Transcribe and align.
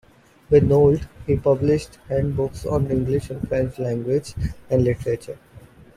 With 0.49 0.63
Nolte 0.67 1.07
he 1.27 1.35
published 1.37 1.99
handbooks 2.09 2.65
on 2.65 2.89
English 2.89 3.29
and 3.29 3.47
French 3.47 3.77
language 3.77 4.33
and 4.67 4.83
literature. 4.83 5.37